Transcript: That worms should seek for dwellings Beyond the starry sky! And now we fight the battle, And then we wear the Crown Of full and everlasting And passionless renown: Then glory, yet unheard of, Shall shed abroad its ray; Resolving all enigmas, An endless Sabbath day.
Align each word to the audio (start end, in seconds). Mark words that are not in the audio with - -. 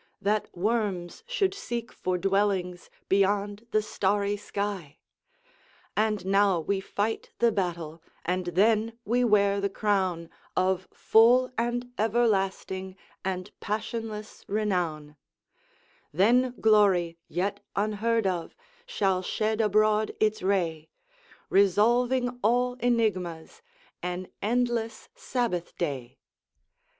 That 0.19 0.49
worms 0.57 1.23
should 1.27 1.53
seek 1.53 1.91
for 1.93 2.17
dwellings 2.17 2.89
Beyond 3.07 3.67
the 3.69 3.83
starry 3.83 4.35
sky! 4.35 4.97
And 5.95 6.25
now 6.25 6.59
we 6.59 6.79
fight 6.79 7.29
the 7.37 7.51
battle, 7.51 8.01
And 8.25 8.47
then 8.47 8.97
we 9.05 9.23
wear 9.23 9.61
the 9.61 9.69
Crown 9.69 10.31
Of 10.57 10.87
full 10.91 11.51
and 11.55 11.91
everlasting 11.99 12.95
And 13.23 13.51
passionless 13.59 14.43
renown: 14.47 15.17
Then 16.11 16.55
glory, 16.59 17.19
yet 17.27 17.59
unheard 17.75 18.25
of, 18.25 18.55
Shall 18.87 19.21
shed 19.21 19.61
abroad 19.61 20.13
its 20.19 20.41
ray; 20.41 20.89
Resolving 21.51 22.39
all 22.41 22.73
enigmas, 22.79 23.61
An 24.01 24.29
endless 24.41 25.09
Sabbath 25.13 25.77
day. 25.77 26.17